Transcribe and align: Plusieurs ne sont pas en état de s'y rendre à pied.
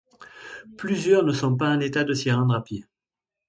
Plusieurs 0.77 1.21
ne 1.23 1.31
sont 1.31 1.55
pas 1.55 1.69
en 1.69 1.79
état 1.79 2.03
de 2.03 2.15
s'y 2.15 2.31
rendre 2.31 2.55
à 2.55 2.63
pied. 2.63 2.87